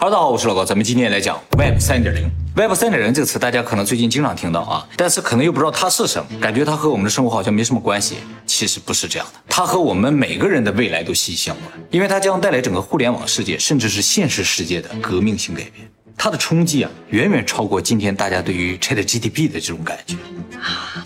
[0.00, 2.30] 哈喽大家好，我是老高，咱们今天来讲 Web 三点零。
[2.56, 8.16] Web 三点零这个词，大家可能最近经常听到啊，但是可能又不知道它是什么，感觉它和我们的生活好像没什么关系。
[8.46, 15.86] 其实不是这样的，它和我们每个人的未来都息息相关，因为它将带来整个互联网世界，甚至是现实世界的革命性改变。
[16.22, 20.16] 它的冲击啊，远远超过今天大家对于 ChatGPT 的这种感觉。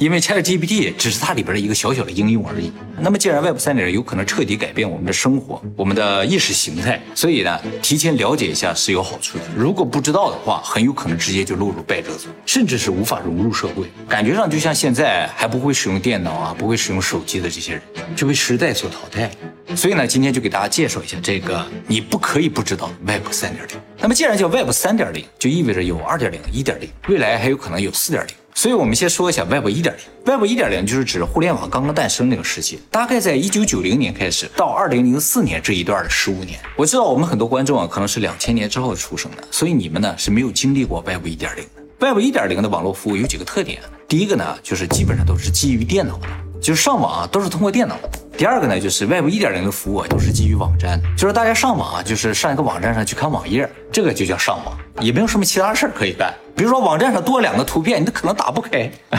[0.00, 2.72] 因为 ChatGPT 只是它里边的一个小小的应用而已。
[2.98, 9.44] 那么，既然 Web 三点零有可能彻底改变我们的生活、我们的意识形态，所以呢，提前了解一下是有好处的。
[9.56, 13.84] 如果不知道的话，很有可能直接就落入败者组，甚至是无法融入社会。
[14.08, 17.82] 感觉上就像现在还不会使用电脑啊、不会使用手机的这些人，
[18.16, 19.30] 就被时代所淘汰。
[19.76, 23.76] 所以呢，今天就给大家介绍一下这个你不可以不知道 Web 三点零。
[24.00, 28.34] 那么，既然叫 Web 三点零，就意味着有二点零、一点零，未来还有可能有四点零。
[28.56, 30.32] 所以，我们先说一下 Web 一点零。
[30.32, 36.60] Web 一点零就是指互联网刚刚诞生那个时期，大概在一九九零年开始到二零零四年这一段的十五年。
[36.76, 42.06] 我知道我们很多观众啊，可能是两千年之后出生的，所以你们呢是没有经历过 Web 一点零的。
[42.06, 46.28] Web 一点零的网络服务有几个特点，第一个呢就是基本上都是基于电脑的，
[46.60, 47.98] 就是上网啊都是通过电脑。
[48.36, 56.32] 第二个呢就是 Web 一点零的服务啊都是基于网站，就是大家上网啊就是上一个网站上去看网页，这个就叫上网，也没有什么其他事儿可以干。
[56.56, 58.90] 比如说网站上多两个图片，你都可能打不开，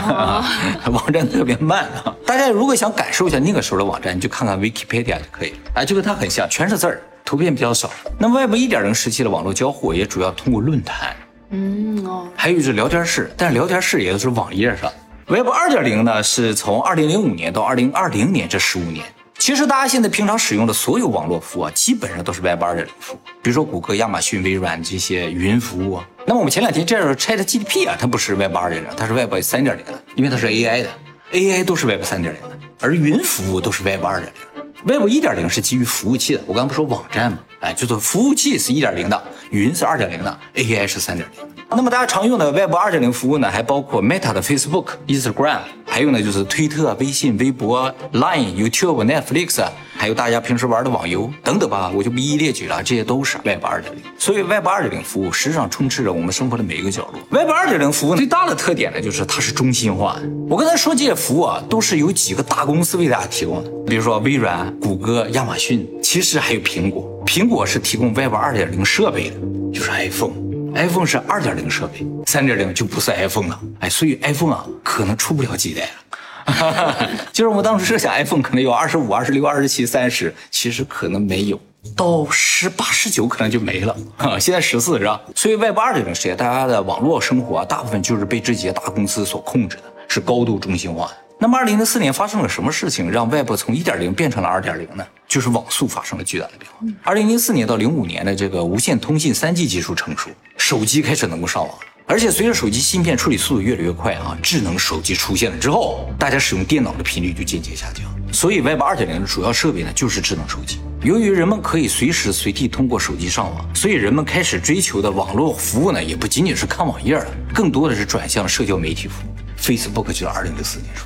[0.90, 2.14] 网站特别慢啊。
[2.26, 7.90] 大家如果想感受一下那个时候的网站，你就看看 Wikipedia 就可以了，哎，就跟它很像，全是字儿，图片比较少。
[8.18, 11.14] 那么 Web 一点零时期的网络交互也主要通过论坛，
[11.50, 14.90] 嗯哦，还有就是聊天室，但是聊天室也都是网页上。
[15.28, 19.04] Web 二点零呢，是从二零零五年到二零二零年这十五年。
[19.38, 23.18] 其实大家现在平常使用的所有网络服务啊，基本上都是 Web 二点零服务。
[23.42, 26.08] 比如说谷歌、亚马逊、微软这些云服务啊。
[26.26, 30.88] 那么我们前两天这样 ChatGPT 啊，它不是 Web 二点零，它是 Web 三点零的，因为它是 AI 的
[31.32, 34.98] ，AI 都是 Web 三点零的，而云服务都是 Web 二点零。
[34.98, 37.38] Web 一点零是基于服务器的，我刚不说网站吗？
[37.60, 41.46] 哎，就是服务器是一点零的，云是二点零的，AI 是三点零。
[41.68, 49.64] 那么大家常用的 Web 二点零服务呢，还包括 Meta 的 Facebook、Instagram，还有呢就是推特、微信、微博、Line、YouTube、Netflix，
[49.96, 54.02] 还有大家平时玩的网游等等吧，我就不一一列举了，这些都是 Web 二点零。
[54.16, 57.20] 所以 Web 二点零服务实际上充斥着我们生活的每一个角落。
[57.30, 60.22] Web 二点零服务最大的特点呢，就是它是中心化的。
[60.48, 67.12] 我刚才说这些服务啊，都是由几个大公司为大家提供的，比如说微软、谷歌、亚马逊，其实还有苹果。
[67.26, 69.36] 苹果是提供 Web 二点零设备的，
[69.74, 70.32] 就是 iPhone。
[70.74, 73.60] iPhone 是二点零设备，三点零就不是 iPhone 了。
[73.80, 77.08] 哎，所以 iPhone 啊，可能出不了几代了。
[77.32, 81.58] 就是我们当时设想 iPhone 可能有二十五、二十六、二十七、三十，其实可能没有，
[81.96, 83.96] 到十八、十九可能就没了。
[84.16, 85.20] 哈现在十四是吧？
[85.34, 91.14] 所以 Web 二点零时代，大家的网络生活啊，大部分就是被这几家大公司所控制的，是高度中心化的。
[91.38, 95.06] 那么，二零零四年发生了什么事情，让 Web 从一点零变成了二点零呢？
[95.28, 96.86] 就是网速发生了巨大的变化。
[97.02, 101.76] 二零零四年到零五年的这个无线通信三 G 技术成熟，手机开始能够上网。
[102.06, 108.06] 而且随着手机芯片处理速度越来越快啊，智能手机出现了之后，大家使用电脑的频率就渐渐下降。
[108.32, 110.80] 所以 Web 二点零的主要设备呢，就是智能手机。
[111.02, 119.30] 由于人们可以随时随地通过手机上网，所以人们开始追求的网络服务呢，也不仅仅是看网页了，更多的是转向社交媒体服务。
[119.60, 121.04] Facebook 就是二零零四年出。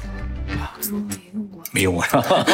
[1.73, 2.47] 没用过是吧？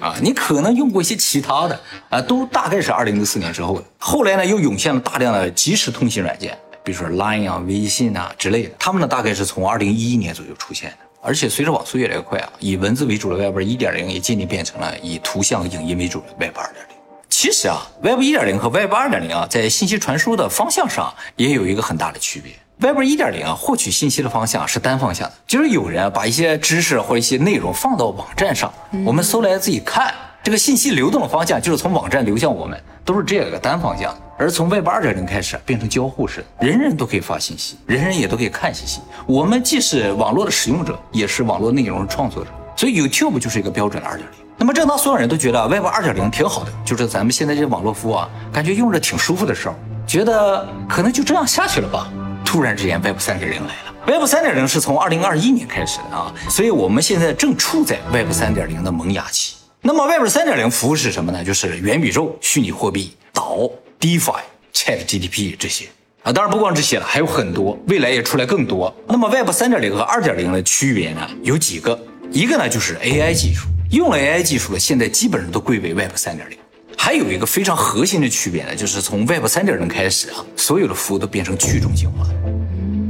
[0.00, 1.80] 啊，你可能用过一些其他的
[2.10, 3.84] 啊，都大概是二零零四年之后的。
[3.98, 8.70] 后来呢，又涌现了大量的即时通信软件，比如说 Line 啊、微信啊之类的。
[8.78, 10.96] 他们呢，大概是从二零一一年左右出现的。
[11.22, 16.96] 而且随着网速越来越快啊，以文字为主的 Web 一点零也渐渐变成了以图像、影音为主的 Web 二点零。
[17.30, 22.52] 其实啊，Web 一点零和 Web 二点零啊，在信息传输的方向上也有一个很大的区别。
[22.84, 28.70] Web 一点零啊，获取信息的方向是单方向的，就是有人把一些知识或者一些内容放到网站上，
[29.06, 30.12] 我们搜来自己看。
[30.42, 34.14] 这个信息流动的方向就是从网站流向我们，都是这个单方向。
[34.36, 39.00] 而从 Web 二点零开始变成交互式的，人人都可以发信息，人人也都可以看信息。
[39.24, 42.50] 我们既是网络的使用者，也是网络内容的创作者。
[42.76, 44.38] 所以 YouTube 就是一个标准的二点零。
[44.58, 49.74] 那么正当所有人都觉得 Web 二点零挺好的，就是咱们现在这网络服务啊，感觉用着挺舒服的时候，
[50.06, 52.12] 觉得可能就这样下去了吧。
[52.44, 53.94] 突然之间，Web 三点零来了。
[54.06, 59.56] Web 三点零是从二零二一年开始的啊，所以我们现在正处在 Web 三点零的萌芽期。
[59.80, 61.42] 那么 Web 三点零服务是什么呢？
[61.42, 63.68] 就是元宇宙、虚拟货币、岛、
[63.98, 64.40] DeFi、
[64.72, 65.86] ChatGPT 这些
[66.22, 66.32] 啊。
[66.32, 68.94] 当然不光这些了，还有很多，未来也出来更多。
[69.08, 71.98] 那么 Web 三点零和二点零的区别呢，有几个？
[72.30, 76.58] 一个呢就是 AI 技术，用了 AI 技术的，现在基本上都归为 Web 三点零。
[77.04, 82.26] 还有一个非常核心的区别呢，就是从 Web 三点零开始啊，所有的服务都变成去中心化。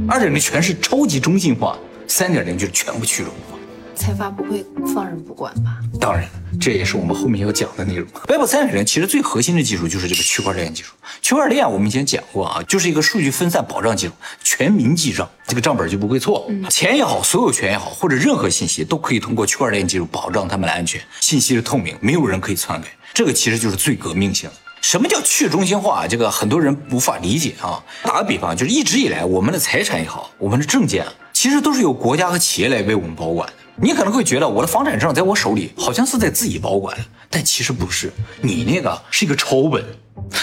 [0.05, 3.57] 二点零全是超级中心化，三点零就是全部去中心化。
[3.95, 5.77] 财阀不会放任不管吧？
[5.97, 6.27] 当然，
[6.59, 8.05] 这也是我们后面要讲的内容。
[8.27, 10.91] Web 三点零其实最核心的技术就是这个区块链技术。
[11.21, 14.13] 区块链我们以前讲过啊，就是一个数据分散保障技术，
[14.43, 16.51] 全民记账，这个账本就不会错。
[16.69, 22.89] 钱也好，所有权也好，或者任何信息都可以通过区块链技术保障它们的安全，信息是透明，没有人可以篡改。
[23.15, 24.49] 这个其实就是最革命性。
[24.81, 26.05] 什么叫去中心化？
[26.05, 27.81] 这个很多人无法理解啊。
[28.03, 33.53] 打个比方，就是一直以来我们的财产也好，我们的证件，其实都是由国家和企业来为我们保管的。
[33.77, 36.97] 你可能会觉得我的房产证在我手里，好像是在自己保管，
[37.29, 39.81] 但其实不是，你那个是一个抄本，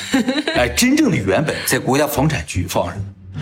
[0.56, 2.94] 哎，真正的原本在国家房产局放着。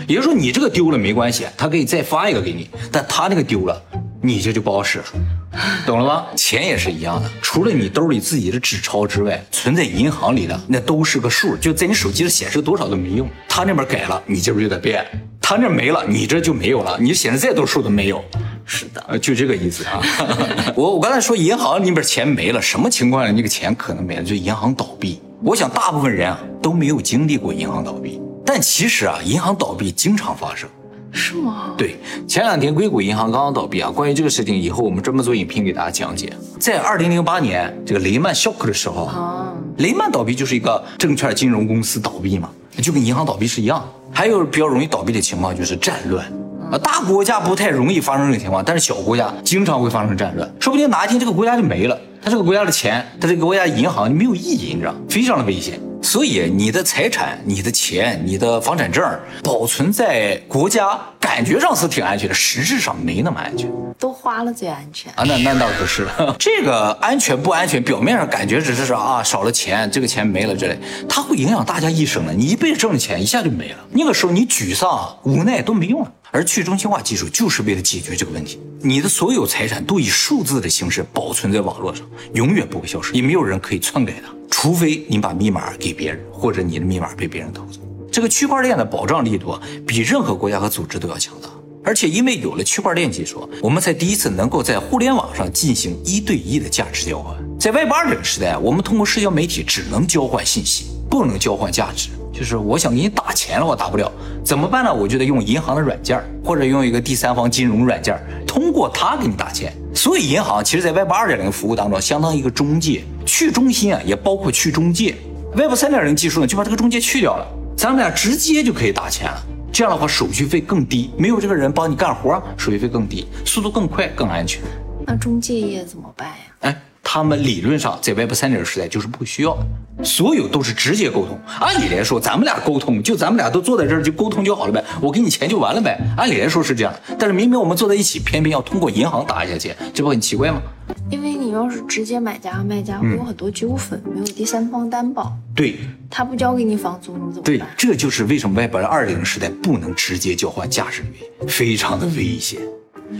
[0.09, 3.81] 也就是说，你这个丢了没关系，他可以再发一个给你，但他那个丢了。
[4.23, 5.05] 你这就不好使了，
[5.85, 6.25] 懂了吗？
[6.35, 13.29] 钱也是一样的，除了你兜里自己的纸钞之外，存在银行里的那都是个数，就在你手机上显示多少都没用。
[13.49, 15.03] 他那边改了，你这边就得变；
[15.41, 16.97] 他那没了，你这就没有了。
[16.99, 18.23] 你显示再多数都没有。
[18.65, 20.01] 是的，呃，就这个意思啊。
[20.75, 24.23] 我我刚才说银行里边钱没了，什么情况下那个钱可能没了？
[24.23, 25.21] 就银行倒闭。
[25.43, 30.69] 我想大部分人啊都没有经历过银行倒闭，但其实啊，银行倒闭经常发生。
[31.11, 31.73] 是吗？
[31.77, 31.97] 对，
[32.27, 33.91] 前两天硅谷银行刚刚倒闭啊。
[33.91, 36.31] 关于这个事情，以后我们专门做影评给大家讲解。
[36.59, 42.49] 在二零零八年这个雷曼 shock 的时候啊，雷曼倒闭就是一个证券金融公司倒闭嘛，
[42.81, 43.85] 就跟银行倒闭是一样。
[44.13, 46.25] 还有比较容易倒闭的情况就是战乱
[46.71, 55.79] 啊，大国家不太容易发生这种情况，但是小国家经常会发生战乱，说不定哪一天这个国家就没了，他这个国家的钱，他这个国家银行就没有意义，你知道，非常的危险。
[56.11, 59.01] 所以你的财产、你的钱、你的房产证
[59.41, 63.71] 保存在国家，感觉上是挺安全的，实质上没那么安全。
[63.97, 65.23] 都花了最安全啊？
[65.25, 66.35] 那那倒不是了。
[66.37, 70.77] 这个安全不安全，表面上感觉只是说啊少了钱，这个钱没了之类，
[71.07, 72.33] 它会影响大家一生的。
[72.33, 76.11] 你一辈子挣的钱一下就没了，那个时候你沮丧、无奈都没用了。
[76.31, 84.33] 而去中心化技术就是为了解决这个问题，你的所有财产都以数字的形式保存在网络上，永远不会消失，也没有人可以篡改它。
[84.49, 87.79] 除非你把密码给别人，或者你的密码被别人偷走，
[88.11, 91.49] 这个区块链的保障力度比任何国家和组织都要强大。
[91.83, 97.35] 而且因为有了区块链技术，我们才第一次能够在互联网上进行一对一的价值交换。
[97.59, 102.09] 在 Web 二这个时代，我们通过社交媒体只能交换信息，不能交换价值。
[102.41, 104.11] 就是我想给你打钱了，我打不了，
[104.43, 104.91] 怎么办呢？
[104.91, 109.71] 我就得用银行的软件，或者用一个第三方金融软件，通过它给你打钱。
[109.93, 113.03] 所以银行其实，在 Web 二点零服务当中，相当于一个中介。
[113.27, 115.15] 去中心啊，也包括去中介。
[115.55, 117.45] Web 三点零技术呢，就把这个中介去掉了，
[117.77, 119.39] 咱们俩直接就可以打钱了。
[119.71, 124.63] 这样的话，手续费更低，没有这个人帮你干活，手续费更低，速度更快，更安全。
[125.05, 126.35] 那中介业怎么办呀？
[126.61, 126.81] 哎。
[127.03, 129.57] 他们理论上在 Web 三点零时代就是不需要，
[130.03, 131.37] 所有都是直接沟通。
[131.59, 135.99] 按理来说，咱们俩沟通，就咱们俩都坐在这儿就沟通就好了呗，我给你钱就完了呗。
[136.15, 140.61] 按理来说是这样，但是明明我们坐在一起，偏偏要通过银行打一下钱，这不很奇怪吗？
[141.09, 145.35] 因为你要是直接买家和卖家会有很多纠纷，没有第三方担保。
[145.55, 147.43] 对，他不交给你房租，你怎么办？
[147.43, 152.59] 对，这就是为什么 Web 二点零时代不能直接交换价值的原因，非常的危险。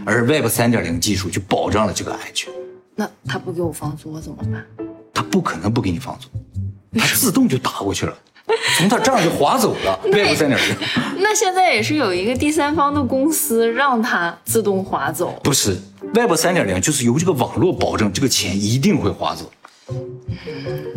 [0.05, 2.49] 而 Web 三点零技术就保障了这个安全。
[3.01, 4.63] 那他不给我房租，我怎么办？
[5.11, 6.29] 他不可能不给你房租，
[6.99, 8.15] 他自动就打过去了，
[8.77, 9.99] 从他账就划走了。
[10.05, 10.77] Web 三点零，
[11.17, 15.39] 那现在也是有一个第三方的公司让他自动划走？
[15.43, 15.75] 不是
[16.13, 19.51] ，Web 三点零就是由这个网络保证这个钱一定会划走，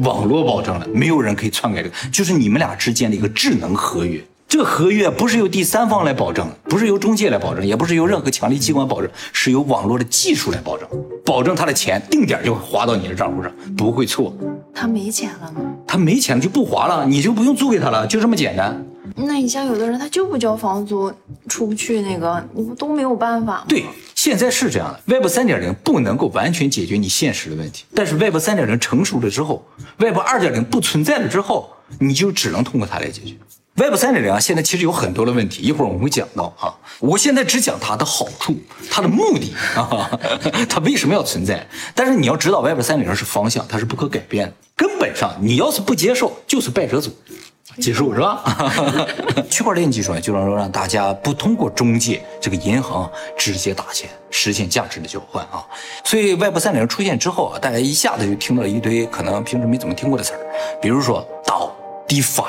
[0.01, 4.23] 网络保证了，没有人可以篡改这个，就是你们俩之间的一个智能合约。
[4.55, 10.89] 这个合约不是由第三方来保证，不是由中介来保证，也不是由任何强力机关保证，是由网络的技术来保证，
[11.25, 14.33] 保证他的钱定点就会划到你的账户上，不会错。
[14.73, 15.61] 他没钱了吗？
[15.85, 18.81] 他没钱就不划了，你就不用租给他了，就这么简单。
[19.17, 21.13] 那你像有的人他就不交房租，
[21.49, 23.65] 出不去那个，你不都没有办法吗？
[23.67, 23.85] 对，
[24.15, 25.13] 现在是这样的。
[25.13, 29.67] Web 三点零不能够完全解决你现实的问题，但是 Web 三点零成熟了之后
[29.99, 33.35] ，Web 二点零不存在了之后，你就只能通过它来解决。
[33.77, 36.73] Web 三点零啊，现在其实有很多的问题，一会儿我们会讲到啊。
[37.01, 38.55] 我现在只讲它的好处，
[38.89, 40.09] 它的目的啊，
[40.71, 41.67] 它为什么要存在？
[41.93, 44.53] 但是你要知道，Web 三点零是方向，它是不可改变的。
[44.77, 47.11] 根本上，你要是不接受，就是败者组，
[47.81, 48.45] 结束是吧？
[49.51, 55.67] 区块链技术呢，就是说让大家不通过中介这个银行直接打钱，实现价值的交换啊。
[56.05, 60.39] 所以 Web 三点零出现之后啊，大家一下子就听到了一堆可能平时没怎么听过的词儿，
[60.81, 61.75] 比如说道、
[62.07, 62.45] DeFi。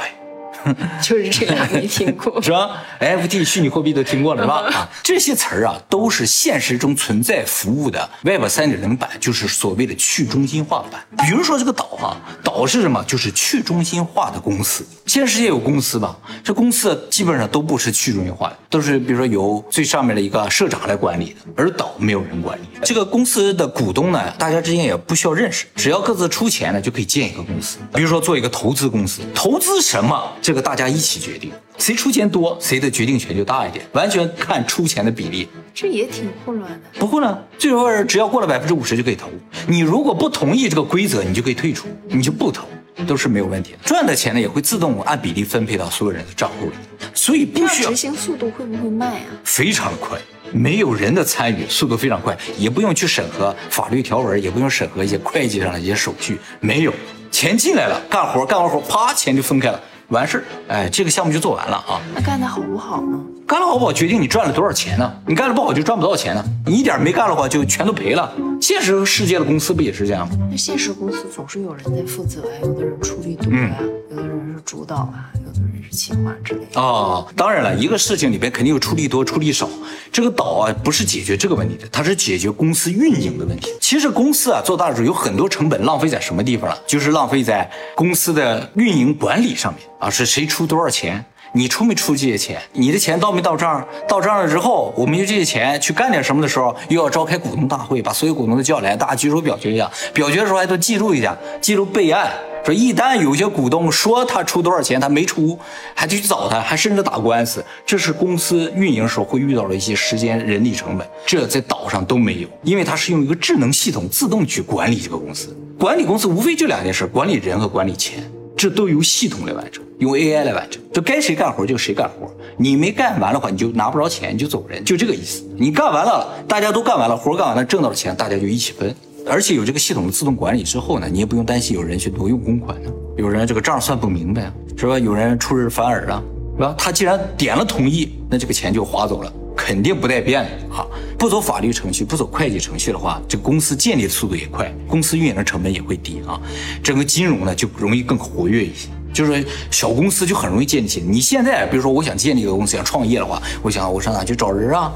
[1.02, 4.56] 就是这俩没听过是吧？FT 虚拟货币都听过了是吧？
[4.74, 11.04] 啊，这些词儿啊都是现实中存在服务的 Web 三点零版，就是所谓的去中心化版。
[11.26, 13.04] 比如说这个岛哈，岛是什么？
[13.06, 14.86] 就是去中心化的公司。
[15.06, 16.16] 现实世界有公司吧？
[16.44, 22.64] 这公司基本上都不是去中心化的，都是比如说由最上面的一个社长来管理的，而岛没有人管理。
[22.84, 27.78] 这个公司的股东呢，大家之间也不需要认识，只要各自出钱呢，就可以建一个公司。
[27.94, 35.48] 比如说做一个投资公司，投资什么，这个大家一起决定，谁出钱多，谁的决定权就大一点，完全看出钱的比例。
[35.74, 36.80] 这也挺混乱的。
[36.98, 39.30] 不混乱，最后只要过了百分之五十就可以投。
[39.68, 42.66] 你如果不同意这个规则，你就可以退出，你就不投。
[43.06, 46.76] 都是没有问题的，赚的钱呢也会自动按比例分配到所有人的账户里，
[47.14, 49.20] 所以不需要执行速度会不会慢呀？
[49.44, 50.18] 非常快，
[50.54, 56.94] 没有人的参与，速度非常快，也不用去审核法律条文，也不用审核一些会计上的一些手续，没有
[57.30, 62.02] 钱进来了，干活干完活，啪，钱就分开了，完事儿，哎，这个项目就做完了啊。
[62.14, 63.20] 那干得好不好呢？
[63.48, 65.14] 干得好不好决定你赚了多少钱呢？
[65.28, 66.44] 你干的不好就赚不到钱呢。
[66.66, 68.32] 你一点没干的话就全都赔了。
[68.60, 70.36] 现实世界的公司不也是这样吗？
[70.50, 73.78] 那现实公司总是有人在负责呀，有的人出力多呀，
[74.10, 76.82] 有的人是主导啊，有的人是企划之类的。
[76.82, 79.70] 哦，当然了，一个事情里边肯定有出力多、出力少。
[80.12, 83.70] 这个导啊，不是解决这个问题的，它是解决公司运营的问题。
[83.80, 86.78] 其实公司啊做大的时候有很多成本浪费在什么地方了？
[86.88, 91.24] 就是浪费在公司的运营管理上面啊，是谁出多少钱？
[91.54, 92.62] 你出没出这些钱？
[92.74, 93.86] 你的钱到没到账？
[94.08, 99.90] 到账了之后，我们用这些钱去干点什么的时候，又要召开股东大会，把所有股东都叫来，大家举手表决一下。
[100.14, 102.30] 表决的时候还都记录一下，记录备案。
[102.66, 105.58] 说一旦有些股东说他出多少钱，他没出，
[105.94, 107.64] 还得去找他，还甚至打官司。
[107.86, 115.56] 这是公司运营时候会遇到的一些时间、人力成本，这在岛上都没有，因为它是用一个智能系统自动去管理这个公司。
[115.80, 118.30] 管理公司无非就两件事：管理人和管理钱。
[118.58, 122.34] 这都由系统来完成，用 AI 来完成，就该谁干活就谁干活。
[122.58, 125.44] 你没干完的话，你就拿不着钱，你就走人，就这个意思。
[125.58, 128.96] 你干完了，大家都干完了，活干完了，挣到了钱，大家就一起分。
[129.28, 134.98] 而且有这个系统的自动管理之后呢，你也不用担心有人去挪用公款呢，有人这个账算不明白，是吧？
[134.98, 136.24] 有人出尔反尔啊，
[136.56, 136.76] 是吧？
[136.78, 139.34] 他既然点了同意，那这个钱就划走了。
[139.56, 140.86] 肯定不带变的哈，
[141.18, 146.40] 不走法律程序，不走会计程序的话，这公司建立的速度也快，公司运营的成本也会低啊。
[146.84, 151.06] 整个金融呢就容易更活跃一些，就是小公司就很容易建立起来。
[151.08, 154.94] 你现在比如说我想建立一个公司，想创业的话，我想我上哪去找人啊？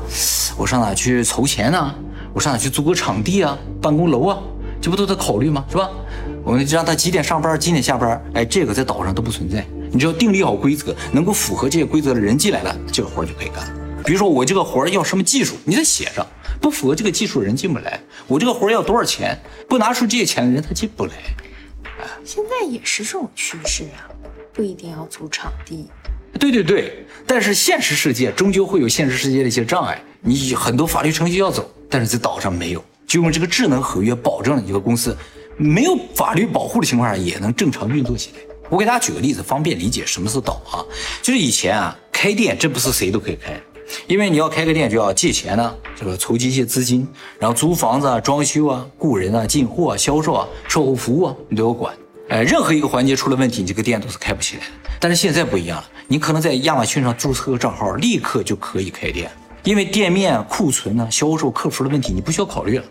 [0.57, 1.95] 我上哪去筹钱呢？
[2.33, 3.57] 我上哪去租个场地啊？
[3.81, 4.37] 办公楼啊？
[4.81, 5.65] 这不都得考虑吗？
[5.69, 5.89] 是吧？
[6.43, 8.21] 我们就让他几点上班，几点下班？
[8.33, 9.65] 哎，这个在岛上都不存在。
[9.91, 13.78] 你只要订立好规则，能够符合这些规则的人进来了，这个活就可以干了。
[14.05, 16.25] 比如说我这个活要什么技术，你得写上，
[16.61, 17.99] 不符合这个技术人进不来。
[18.27, 19.37] 我这个活要多少钱，
[19.67, 21.13] 不拿出这些钱的人他进不来。
[22.23, 24.07] 现在也是这种趋势啊，
[24.53, 25.89] 不一定要租场地。
[26.39, 35.15] 对对对，但是现实世界终究会有现实世界的一些障碍，你很多法律程序要走，但是在岛上没有，就用这个智能合约保证了一个公司
[35.57, 38.39] 没有法律保护的情况下也能正常运作起来。
[38.69, 40.85] 我给大家举个例子，方便理解什么是岛啊？
[41.21, 43.59] 就是以前啊开店，这不是谁都可以开。
[44.07, 47.07] 因为你要开个店，就要借钱呢，这个筹集一些资金，
[47.39, 51.93] 然后租房子啊、装修啊、雇人啊、进货啊、销售啊、售后服务啊，你都要管。
[52.29, 54.67] 哎，任何一个环节出了问题，你这个店都是开不起来的。
[54.99, 59.31] 但是现在不一样了，你可能在亚马逊上注册个账号，立刻就可以开店，
[59.63, 62.85] 因为店面、库存呢、销售、客服的问题你不需要考虑了，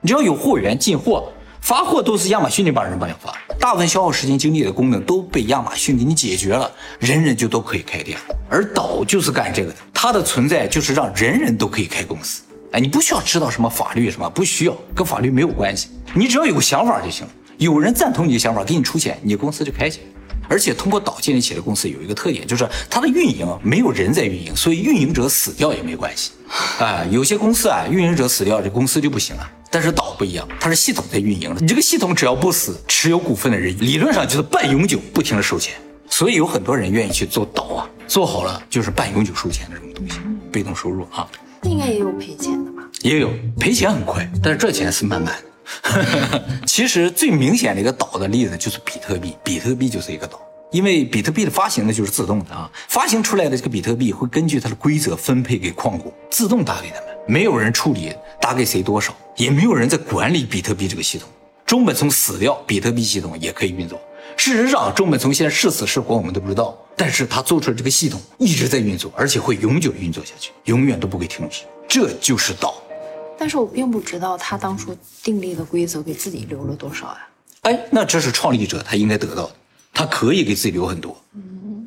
[0.00, 1.32] 你只要有货源进货。
[1.64, 8.18] 发货都是亚马逊那帮人帮你发，大部分消耗时间精力的功能都被亚马逊给你解决了，人人就都可以开店。
[8.50, 12.42] 而岛就是干这个的，它的存在就是让人人都可以开公司。
[12.72, 17.32] 哎，你不需要知道什么法律什么，不需要，跟法律没有关系，你只要有个想法就行了。
[17.56, 20.06] 有人赞同你的想法，给你出钱，你公司就开起来。
[20.50, 26.32] 而且通过岛建立起来的公司有一个特点，就是它的运营没有人在运营，所以运营者死掉也没关系。
[26.78, 29.50] 哎，有些公司啊，运营者死掉，这公司就不行了。
[29.74, 31.60] 但是岛不一样，它是系统在运营的。
[31.60, 35.74] 你这个系统只要不死，持有股份的人理论上就是半永久，不停的收钱。
[36.08, 40.20] 所以有很多人愿意去做岛啊，做好了就是半永久收钱的这种东西，
[40.52, 41.28] 被动收入啊。
[41.60, 42.84] 那应该也有赔钱的吧？
[43.02, 43.28] 也有
[43.58, 46.44] 赔钱很快，但是赚钱是慢慢的。
[46.68, 50.40] 其实最明显的一个岛的例子就是比特币，比特币就是一个岛，
[50.74, 57.04] 因为比特币的发行呢就是自动的啊，发行出来的这个比特币会根据它的规则分配给矿工，自动打给他们。
[57.28, 61.28] 没有人处理打给谁多少，也没有人在管理比特币这个系统。
[61.64, 64.00] 中本聪死掉，比特币系统也可以运作。
[64.36, 71.60] 事实上，中本聪现在是死是活我们都不知道，但是他做出来这个系统一直在运作，而且会永久运作下去，永远都不会停止。
[71.86, 72.74] 这就是道。
[73.38, 77.28] 但是我并不知道他当初订立的规则给自己留了多少呀？
[77.62, 79.52] 哎，那这是创立者他应该得到的，
[79.94, 81.16] 他可以给自己留很多。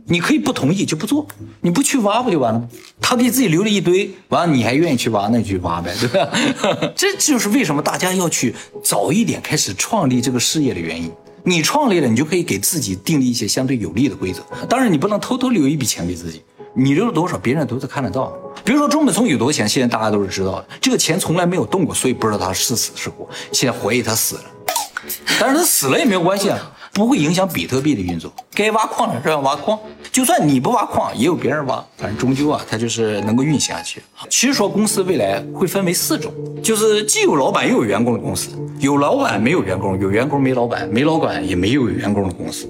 [0.09, 1.27] 你可以不同意就不做，
[1.59, 2.69] 你不去挖不就完了吗？
[3.01, 6.29] 他给自己留了一堆，完了你还愿意去挖，那你去挖呗，对吧？
[6.95, 11.11] 这就是为什么大家要去早一点开始创立这个事业的原因。
[11.43, 14.41] 你创立了，你就可以给自己订立一些相对有利的规则。
[14.69, 16.41] 当然，你不能偷偷留一笔钱给自己，
[16.73, 18.33] 你留了多少，别人都是看得到。
[18.63, 23.27] 比如说钟本聪有多少钱，现在大家都是知道的，这个钱从来没有动过，所以不知道他是死是活。
[23.51, 24.43] 现在怀疑他死了，
[25.37, 26.73] 但是他死了也没有关系啊。
[26.97, 28.33] 不会影响比特币的运作。
[28.55, 29.77] 该挖矿的是要挖矿，
[30.11, 31.75] 就算你不挖矿，也有别人挖。
[31.95, 34.01] 反正终究啊，它就是能够运行下去。
[34.31, 38.49] 其实说公司未来会分为四种，就是既有老板又有员工的公司，
[38.79, 42.67] 有老板没有员工，有员工没老板，没老板也没有员工的公司，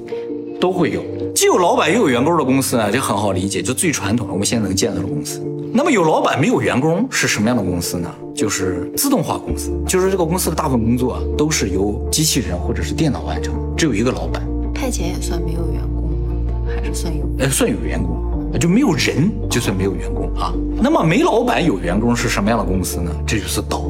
[0.59, 1.01] 都会有。
[1.37, 5.39] 既有老板又有员工的公司呢，就很好理解，就最传统的我们现在能见到的公司。
[5.71, 8.09] 那么有老板没有员工是什么样的公司呢？
[8.35, 14.41] 就是自动化公司，就是这个公司的大部分工作都是由机器人或者是电脑完成，只有一个老板。
[14.73, 16.73] 派遣也算没有员工吗？
[16.75, 17.23] 还是算有？
[17.37, 20.51] 呃，算有员工，就没有人就算没有员工啊。
[20.81, 23.11] 那么没老板有员工是什么样的公司呢？
[23.27, 23.83] 这就是岛，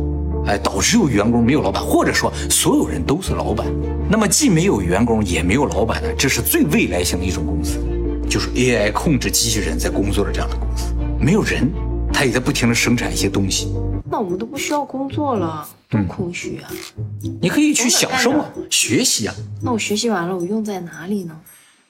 [0.47, 3.67] 哎，导致有员工没有老板，或者说所有人都是老板。
[4.09, 7.77] 那么既没有员工也没有老板的，这是最未来型的一种公司，
[8.29, 10.93] 就是 AI 控制机器人在工作的这样的公司。
[11.19, 11.69] 没有人，
[12.13, 13.73] 他也在不停的生产一些东西。
[14.09, 16.71] 那我们都不需要工作了，多空虚啊！
[17.41, 19.35] 你可以去享受啊，学习啊。
[19.61, 21.37] 那我学习完了，我用在哪里呢？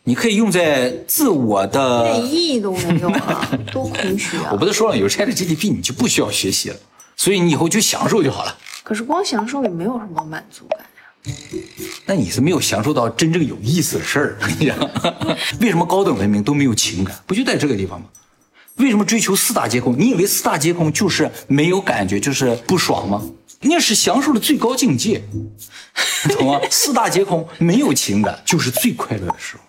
[0.03, 4.49] 你可以用在自我的，一点意义都没有啊，多空虚啊！
[4.53, 6.75] 我不是说了，有 Chat GPT 你就不需要学习了，
[7.17, 8.57] 所以你以后就享受就好了。
[8.83, 11.35] 可是光享受也没有什么满足感呀。
[12.05, 14.37] 那你是没有享受到真正有意思的事儿。
[14.39, 14.77] 我跟你讲，
[15.59, 17.13] 为什么高等文明都没有情感？
[17.27, 18.07] 不就在这个地方吗？
[18.77, 19.97] 为什么追求四大皆空？
[19.97, 23.21] 你以为四大皆空就是没有感觉，就是不爽吗？
[23.61, 25.23] 那是享受的最高境界，
[26.37, 26.61] 懂吗？
[26.69, 29.63] 四大皆空，没有情感，就是最快乐的时候，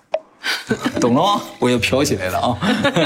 [1.01, 1.41] 懂了吗？
[1.59, 2.59] 我又飘起来了啊！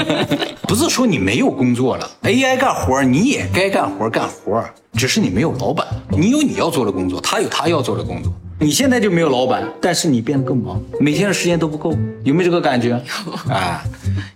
[0.67, 8.31] 不是说你没有工作了，AI 干活你也该干活干活，只是你没有老板，你有你要做的工作，他有他要做的工作。
[8.63, 11.93] 你现在就没有老板，但是你变得更忙，每天的时间都不够，
[12.23, 12.93] 有没有这个感觉？
[13.49, 13.83] 啊，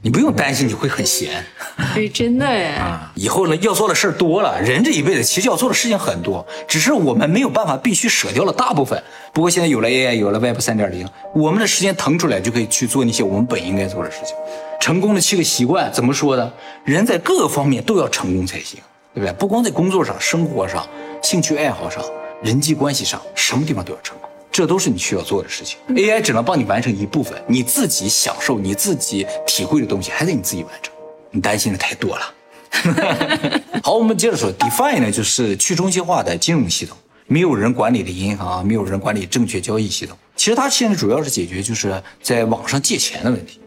[0.02, 1.42] 你不用担心你会很闲，
[1.96, 2.74] 哎，真的哎。
[2.74, 9.02] 啊，以后呢要做的事儿多了，人这一辈子其实要做的事情很多，只是我们没有办法必须舍掉了大部分。
[9.32, 14.36] 不过现在有了 AI，有了 Web 三点零，我们的时间腾出来就可以去做那些我们本应该做的事情。
[14.82, 16.52] 成功的七个习惯怎么说的？
[16.84, 18.82] 人在各个方面都要成功才行，
[19.14, 19.32] 对不对？
[19.36, 20.86] 不光在工作上、生活上、
[21.24, 22.04] 兴趣爱好上。
[22.44, 25.78] 人际关系上，什么地方都要成功，这都是你需要做的事情。
[25.90, 30.94] AI 只能帮你完成一部分，你自己享受、你自己体会的东西，还得你自己完成。
[31.32, 32.34] 你担心的太多了。
[33.82, 36.96] 好，我们接着说，DeFi 呢，就是去中心化的金融系统，
[37.26, 40.16] 没有人管理的银行，没有人管理证券交易系统。
[40.36, 43.60] 其实它现在主要是解决就是在网上借钱的问题。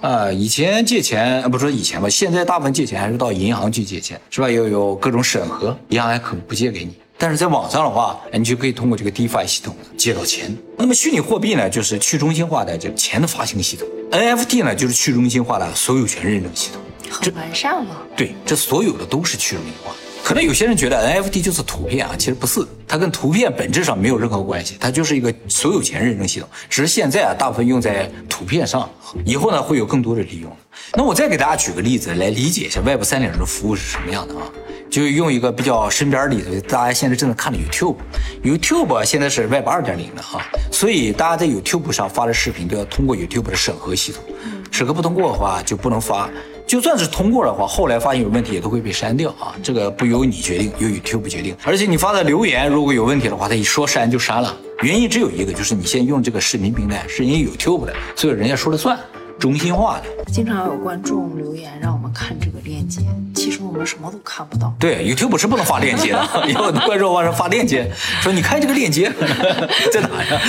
[0.00, 4.50] 啊，以前借钱，不说以前吧，现在大部分借钱还是到银行去借钱，是吧？
[4.50, 6.94] 又有各种审核，银行还可能不借给你。
[7.22, 10.56] 但是在网上的话，你就可以通过这个 DeFi 系统借到钱。
[10.78, 13.86] 那么虚拟货币呢，就是去中心化的这个钱的发行系统。
[14.10, 16.80] NFT 呢，就是去中心化的所有权认证系统。
[17.10, 17.94] 很完善了。
[18.16, 19.92] 对，这所有的都是去中心化。
[20.24, 26.48] 可能有些人觉得 NFT 就是图片啊，其实不是，它跟图片本质上没有任何关系，它就是一个所有权认证系统。
[26.70, 28.88] 只是现在啊，大部分用在图片上，
[29.26, 30.50] 以后呢会有更多的利用。
[30.94, 34.42] 那我再给大家举个例子来理解一下 Web 三点零的服务是什么样的啊？
[34.90, 44.24] 就用一个比较身边里的，大家现在正在看的 YouTube，YouTube 现在是 Web 二点零的哈，所以大家在 YouTube 上发的视频都要通过 YouTube 的审核系统，
[44.72, 46.28] 审核不通过的话就不能发，
[46.66, 51.54] 就算是通过的话，后来发现有问题也都会被删掉啊，这个不由你决定，由 YouTube 决定。
[51.62, 58.98] 而且你发的留言如果有问题的话，他一说删就删了，原因只有一个，就是你现在用这个视频平台是因为 YouTube 的，所以人家说了算。
[59.40, 63.00] 中心化的，经常有观众留言让我们看这个链接，
[63.34, 64.70] 其实我们什么都看不到。
[64.78, 69.10] 对，YouTube 是不能发链接的， 有观众往上发链接，说你看这个链接
[69.90, 70.40] 在哪呀？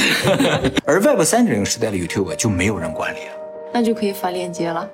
[0.85, 3.31] 而 Web 三点零时代的 YouTube 就没有人管理了，
[3.73, 4.85] 那就可以发链接了。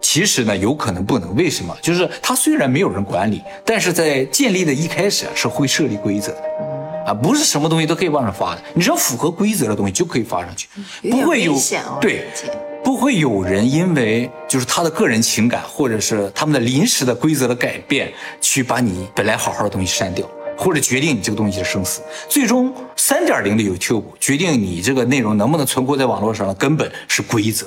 [0.00, 1.74] 其实呢，有可能不能，为什么？
[1.80, 6.42] 就是它虽然没有人管理，但是在建立的一开始是会设立规则的，
[7.06, 10.68] 啊，不是什么东西都可以往上发的，你只要符合规则的东西就可以发上去，
[11.08, 11.54] 不会有
[12.00, 12.26] 对。
[12.84, 22.02] 不会有人因为就是他的个人情感，或者是他们的临时的规则的改变，去把你本来好好的东西删掉，或者决定你这个东西的生死。
[22.28, 27.66] 最终，三点零的 YouTube 决定你这个内容能不能存活在网络上的根本是规则。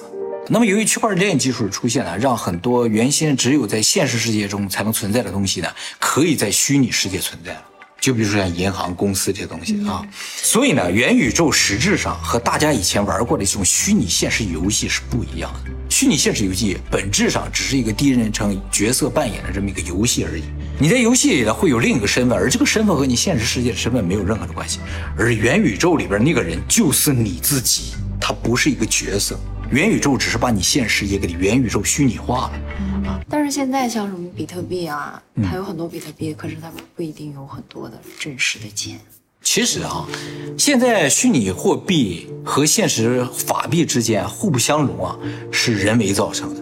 [0.49, 5.67] 那么，由于区块链技术的出现呢，让很多原先只有在现实世界中才能存在的东西呢，
[5.99, 7.62] 可以在虚拟世界存在了。
[8.08, 10.02] 就比如说像银行、公司这些东西啊，
[10.41, 15.72] 所以呢，元宇宙实质上和大家以前玩过的这种虚拟现实游戏是不一样的。
[15.89, 20.43] 虚拟现实游戏本质上只是一个第一人称角色扮演的这么一个游戏而已。
[20.80, 24.80] 你在游戏里呢会有另一个身份，而这个身份和你现实世界的身份没有任何的关系。
[25.17, 27.91] 而元宇宙里边那个人就是你自己，
[28.22, 29.38] 他不是一个角色。
[29.69, 33.23] 元宇宙只是把你现实也给你元宇宙虚拟化了。
[33.30, 38.99] 但是现在像什么比特币啊，它有很多比特币，可是它不一定有很多的真实的钱。
[39.41, 40.06] 其实啊，
[40.58, 45.17] 现在虚拟货币和现实法币之间互不相容啊，
[45.51, 46.62] 是人为造成的。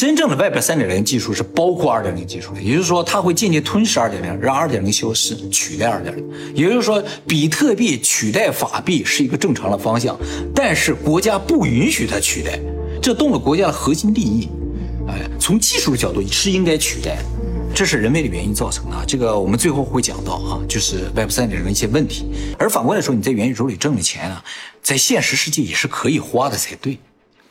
[0.00, 6.26] 真正的 Web 三点零技术是包括二点零技术的，也就是说，它会间接吞噬二点零，让二点零消失，取代二点零。
[6.54, 10.18] 也就是说，比特币取代法币是一个正常的方向，
[10.54, 12.58] 但是国家不允许它取代，
[13.02, 14.48] 这动了国家的核心利益。
[15.06, 17.18] 哎，从技术的角度是应该取代。
[17.74, 22.24] 这是人为的原因造成的，这个我们最后会讲到啊，就是 Web 三点零的一些问题。
[22.58, 24.42] 而反过来说，你在元宇宙里挣的钱啊，
[24.82, 26.98] 在现实世界也是可以花的才对。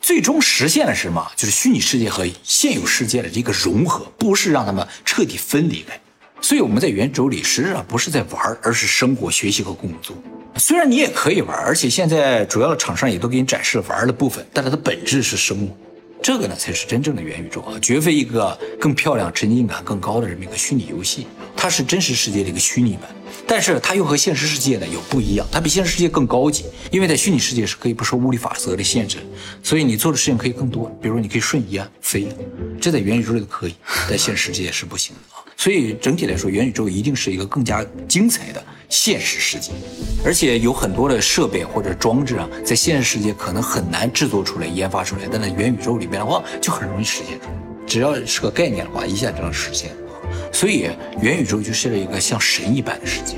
[0.00, 1.30] 最终实现了什么？
[1.36, 5.98] 就是虚拟世界和现有世界的这个融合，不是让他们彻底分离开。
[6.40, 10.16] 所以我们在元宇里实质上不是在玩，而是生活、学习和工作。
[10.56, 15.76] 虽然你也可以玩，而且现在主要的厂商也都给你展示了玩的部分，但它的本质是生活。
[16.22, 23.04] 这个呢才是真正的元宇宙啊，绝非一个更漂亮、沉浸感更高的这么一个虚拟游戏，它是真实世界的一个虚拟版，
[23.46, 29.18] 但是它又和现实世界呢有不一样，它比现实世界更高级，因为在虚拟世界是可以不受物理法则的限制，
[29.62, 32.32] 所以你做的事情可以更多，比如你可以瞬移啊、飞啊，
[32.80, 33.74] 这在元宇宙里可以，
[34.08, 35.29] 在现实世界是不行的。
[35.60, 39.72] 所以整体来说，元宇宙一定是一个更加精彩的现实世界，
[40.24, 47.52] 而且有很多的设备或者装置啊，在现实世界可能很难制作出来、研发出来，但在元宇宙里面的话，就很容易实现出来。
[47.86, 49.90] 只要是个概念的话，一下就能实现。
[50.50, 50.88] 所以
[51.20, 53.36] 元宇宙就是一个像神一般的世界，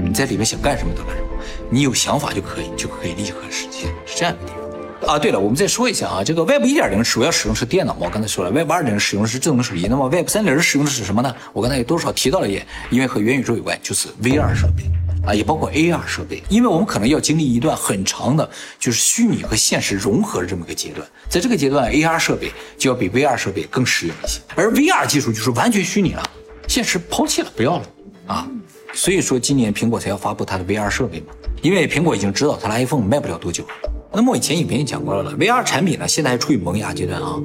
[0.00, 1.28] 你在里面想干什么都干什么，
[1.68, 4.65] 你有想法就可以，就可以立刻实现，是这样的地方。
[5.06, 11.32] 啊，对了，我们再说一下啊，这个 Web 一点零主要使用是电脑嘛，我刚才说了，Web 二点零使用的是智能手机，那么 Web 三点零使用的是什么呢？
[11.52, 14.82] 我刚才也多少提到了也，因为和元宇宙有关，就是 VR 设备
[15.24, 18.48] 啊，也包括 AR 设备，因为我们可能要经历一段很长的，
[18.80, 26.30] 就是虚拟和现实融合的这么一个阶段，在这个阶段，AR 设备就要比 VR 设备更实用一些，而 VR 技术就是完全虚拟了，
[26.66, 27.86] 现实抛弃了，不要了
[28.26, 28.48] 啊，
[28.92, 31.26] 所以说今年苹果才要发布它的 VR 设备嘛，
[31.62, 33.90] 因为苹果已经知道它的 iPhone 卖不了多久了。
[34.12, 37.38] 那么我以前影片也讲过了，VR 产品呢，现在还处于萌芽阶段啊，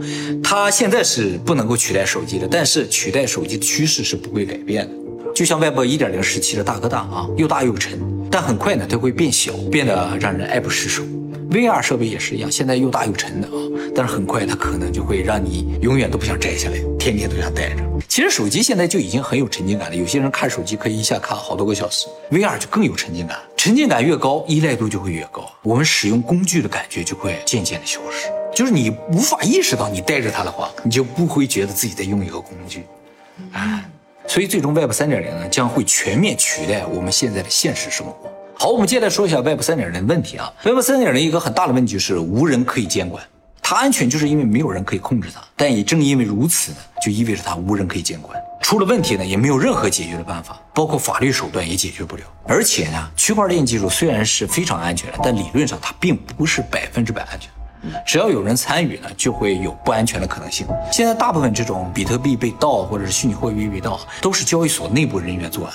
[0.44, 4.94] 它现在是不能够取代手机的，但是取代手机的趋势是不会改变的。
[5.34, 11.04] 就像 Web 一点零时期的大哥大啊，又大又沉，但很快呢，它会变小，变得让人爱不释手。
[11.52, 17.84] VR 设备也是一样，现在又大又沉的啊，但是很快它可能就会让你永远都不想摘下来，天天都想戴着。
[18.08, 23.38] 其实手机现在就已经很有沉浸感了，有些人看手机可以一下看好多个小时，VR 就更有沉浸感。
[23.58, 28.30] 沉浸感越高，依赖度就会越高，我们使用工具的感觉就会渐渐的消失。
[28.56, 32.86] 就是你无法意识到你带着它的话，你就不会觉得自己在用一个工具。
[33.52, 33.84] 啊，
[34.26, 38.31] 所以最终 Web 三点零呢将会全面取代我们现在的现实生活。
[38.62, 40.54] 好，我们接下来说一下 Web 三点零的问题啊。
[40.64, 43.24] Web 三点零一个很大的问题就是无人可以监管，
[43.60, 45.42] 它安全就是因为没有人可以控制它。
[45.56, 48.40] 但也正因为如此呢，就意味着它无人可以监管。
[48.62, 52.22] 出了问题呢，也没有任何解决的办法，包括法律手段也解决不了。
[52.48, 57.50] 而且呢，区块链技术虽然是非常安全的，但理论上它并不是百分之百安全。
[58.06, 60.68] 只要有人参与呢，就会有不安全的可能性。
[60.92, 65.74] 现在大部分这种比特币被盗或者是虚拟货币被盗，都是交易所内部人员作案。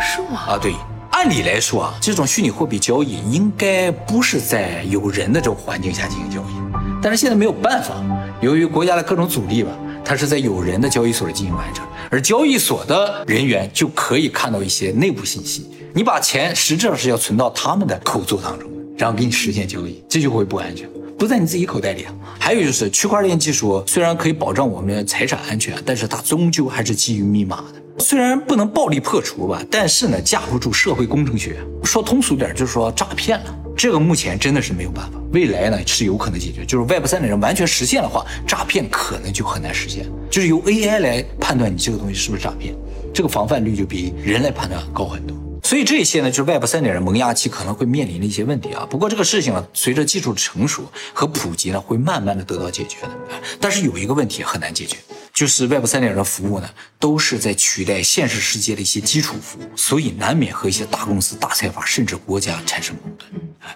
[0.00, 0.40] 是吗？
[0.48, 0.72] 啊，对。
[1.22, 6.54] 按理来说啊，这种虚拟货币交易应该不是在有人的这种环境下进行交易，
[7.00, 7.94] 但是现在没有办法，
[8.40, 9.70] 由于国家的各种阻力吧，
[10.04, 15.70] 它是在有人的交易所里进行完成，而交易所的人员就可以看到一些内部信息。
[15.94, 22.12] 你把钱实质上是要存到他们的口座当中，然后给你实现交易，这就会不安全，不在你自己口袋里啊。
[22.40, 27.81] 还有就是区块链技术虽然可以保障我们的财产安全，但是它终究还是基于密码的。
[27.98, 31.56] 虽然不能暴力破除吧，但是呢，架不住社会工程学。
[31.84, 33.58] 说通俗点，就是说诈骗了。
[33.76, 36.64] 这个目前真的是没有办法，未来呢是有可能解决。
[36.64, 40.06] 就是 Web 三点零完全实现的话，诈骗可能就很难实现。
[40.30, 42.74] 就是由 AI 来判断你这个东西是不是诈骗，
[43.14, 45.36] 这个防范率就比人来判断高很多。
[45.62, 48.86] 所以这些呢，就是 Web 三点零萌芽期可能会面临的一些问题啊。
[48.90, 50.82] 不过这个事情呢，随着技术的成熟
[51.14, 53.10] 和普及呢，会慢慢的得到解决的。
[53.60, 54.96] 但是有一个问题很难解决。
[55.32, 56.68] 就是 Web 三点零服务呢，
[56.98, 63.30] 都是在取代现实世界的一些基础服务，所以难免和一些大公司、大财阀甚至国家产生矛盾。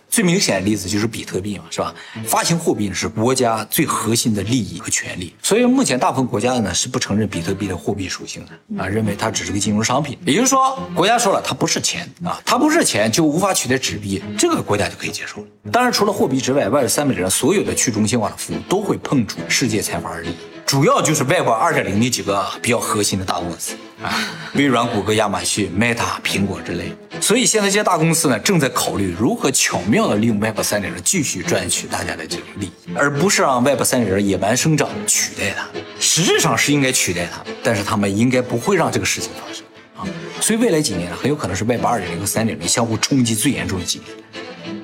[0.08, 1.94] 最明显的例子就是比特币嘛，是吧？
[2.26, 10.18] 发行货币呢是国家最核心的利益和权利，所以目前大部分国家呢是不承认比特币的货币属性的啊，认为它只是个金融商品。
[10.26, 15.46] 也就是说，国家说了它不是钱啊，它不是钱就无法取代纸币，这个国家就可以接受了。
[15.72, 20.34] 当然，除了货币之外，Web 三点零所有的去中心化的服务都会碰触世界财阀而已。
[20.66, 24.12] 主要就是 Web 二点零那几个比较核心的大公司啊，
[24.54, 26.92] 微软、谷歌、亚马逊、Meta、苹果之类。
[27.20, 35.68] 所以现在这些大公司呢，正在考虑如何巧妙的利用 Web 三点零继续赚取大家的这种利益，而不是让 Web 三点零野蛮生长取代它。
[36.00, 39.64] 实质上是应该取代它，但是他们应该不会让这个事情发生
[39.96, 40.02] 啊。
[40.40, 44.08] 所以未来几年呢，很有可能是 Web 二点零和三点零相互冲击最严重的几年。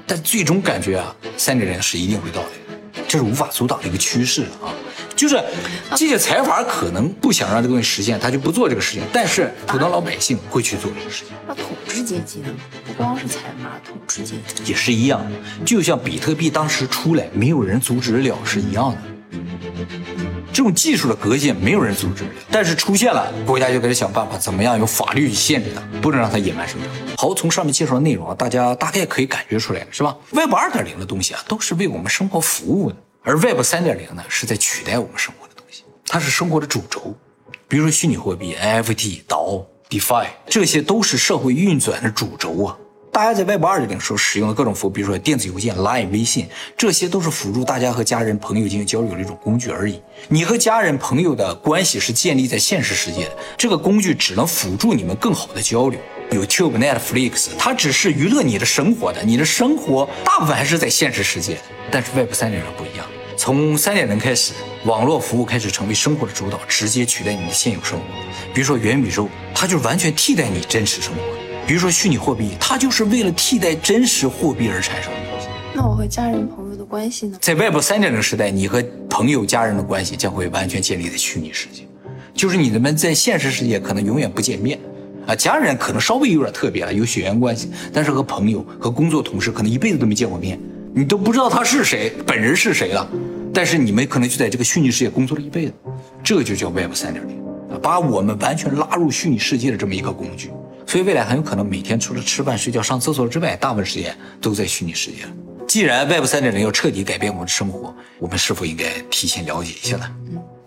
[0.06, 4.70] 但最终感觉啊，三点零是一定会到来的，这是无法阻挡的一个趋势啊。
[5.22, 5.40] 就是
[5.94, 9.04] 这些财阀可能不想让这个东西实现，他就不做这个事情。
[9.12, 11.32] 但是普通老百姓会去做这个事情。
[11.46, 12.48] 那统治阶级呢？
[12.84, 15.24] 不光是财阀，统治阶级也是一样。
[15.64, 18.98] 就像比特币当时出来，没有人阻止了是一样的。
[20.52, 26.90] 这种技术的革新，没有人阻止了，但是出现了，国家就开始想办法，怎么样用法律去限制它，不能让它野蛮生长。
[27.16, 32.96] 好，从上面介绍的内容啊，大家大概可以感觉出来，是吧？Web 二点零的东西啊，都是为我们生活服务的。
[33.24, 37.14] 而 Web 三点零呢，是在取代我们生活的东西，它是生活的主轴。
[37.68, 42.76] 比如说虚拟货币、NFT、DAO、DeFi，这些都是社会运转的主轴啊。
[43.12, 50.02] 大家在 Web 二点零时候使用的各种服务，比如说电子邮件、Line、微信，这些都是辅助大家和家人、朋友进行交流的一种工具而已。
[50.28, 56.00] 你和家人、朋友的关系是建立在现实世界的，这个工具只能辅助你们更好的交流。
[56.30, 61.58] YouTube、Netflix，它只是娱乐你的生活的，你的生活大部分还是在现实世界。
[61.90, 63.06] 但是 Web 三点零不一样，
[63.44, 64.52] 从三点零开始，
[64.84, 68.04] 网络服务开始成为生活的主导，直接取代你的现有生活。
[68.54, 71.20] 比如说元宇宙，它就是完全替代你真实生活；
[71.66, 75.48] 比如说虚拟货币，它就是为了替代真实货币而产生的东西。
[75.74, 77.36] 那我和家人朋友的关系呢？
[77.40, 81.82] 在 Web 三点零时代，你和朋友、家人的关系将会完全建立在虚拟世界，
[82.32, 84.78] 就是你们在现实世界可能永远不见面。
[85.26, 90.56] 啊，家人可能稍微有点特别了，有血缘关系，但是和朋友、和工作同事可能一辈子都没见过面，
[90.94, 93.08] 你都不知道他是谁，本人是谁了。
[93.54, 95.72] 但是你们可能就在这个虚拟世界工作了一辈子，
[96.22, 97.42] 这就叫 Web 三点零，
[97.80, 100.50] 把我们完全拉入虚拟世界的这么一个工具。
[100.86, 105.18] 所以未来很有可能每天除了吃饭、睡觉、上厕所之外，大部分时间都在虚拟世界。
[105.66, 110.06] 既然 Web 三点零要彻底改变我们的生活，我们是否应该提前了解一下呢？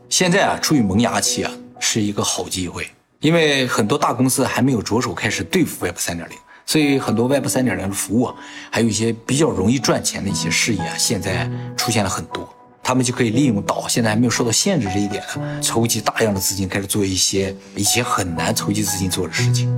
[0.10, 2.88] 现在啊，处于萌芽期啊，是一个好机会。
[3.20, 8.36] 因为很多大公司还没有着手开始对付 Web 三点零，所以很多 Web 三点零的服务啊，
[8.72, 12.48] 还有一些比较容易赚钱的一些事业啊，现在出现了很多，
[12.82, 19.70] 他们就可以利用到现在还没有受到限制这一点呢，筹集大量的资金，开始做一些以前很难筹集资金做的事情，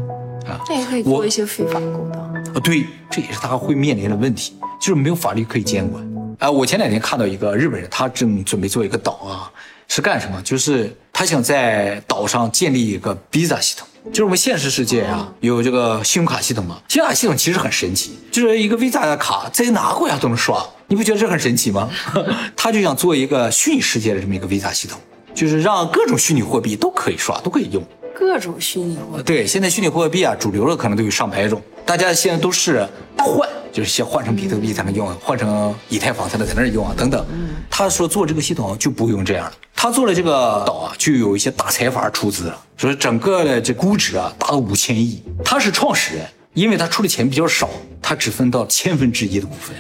[0.47, 6.03] 啊，那也可以做一些非法勾当啊，对，这也是他会面临的问题，就是没有法律可以监管。
[6.39, 9.51] 啊，我前两天看到一个日本人，他正准备做一个岛啊。
[9.89, 10.41] 是干什么？
[10.41, 16.81] 就是他想在岛上建立一个 Visa 系统，就是我们现实世界啊有这个信用卡系统嘛。
[16.87, 21.89] 信用卡系统其实很神奇，就是一个 Visa 的卡在哪个国家都能刷，你不觉得这很神奇吗？
[22.55, 24.99] 他就想做一个虚拟世界的这么一个 Visa 系统，
[25.33, 27.83] 就是让各种虚拟货币都可以刷，都可以用。
[28.17, 29.23] 各种虚拟货币。
[29.23, 33.47] 对，现在虚拟货币啊，主流的可能都有上百种，大家现在都是换。
[33.77, 37.23] 就是先换成比特币才能用，换成以太坊才能在那儿用啊，等等。
[37.69, 39.53] 他说做这个系统就不用这样了。
[39.75, 45.21] 他做了这个岛啊，就有一些大财阀出资了，说整个的这估值啊达到五千亿。
[45.45, 46.25] 他是创始人。
[46.53, 47.69] 因为他出的钱比较少，
[48.01, 49.75] 他只分到千分之一的股份。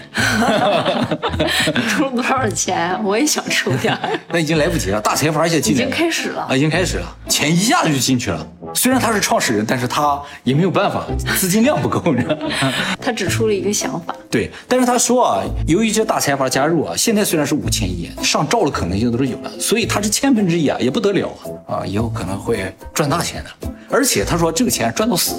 [1.89, 3.03] 出了多少钱？
[3.03, 3.97] 我也想出点。
[4.29, 8.47] 那已经来不及了，大财阀现在进来已经开始了啊，已经开始了，钱一下子就进去了。
[8.77, 11.03] 虽然他是创始人，但是他也没有办法，
[11.35, 12.37] 资金量不够，你知道
[13.01, 14.15] 他只出了一个想法。
[14.29, 21.27] 对，但是他说啊，由于这大财阀加入啊，现在虽然是五千亿，上兆的可能性都是有的，所以他是千分之一啊，也不得了
[21.67, 23.69] 啊，以后可能会赚大钱的。
[23.89, 25.33] 而且他说这个钱赚到死，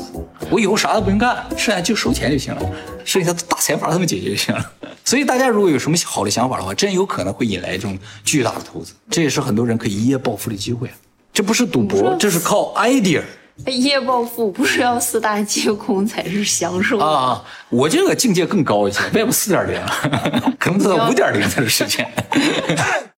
[0.50, 2.62] 我以后啥都不用干，剩下就收钱就行了，
[3.04, 4.72] 剩下大财阀他们解决就行了。
[5.04, 10.90] 所以大家如果有什么好的想法的话，真有可能会引来这种巨大的投资，这也是很多人可以一夜暴富的机会。
[11.38, 13.22] 这不是赌博，这是靠 idea。
[13.64, 17.40] 一夜暴富不是要四大皆空才是享受啊！
[17.68, 19.80] 我这个境界更高一些， Web 四点零，
[20.58, 22.12] 可能到五点零才是实现。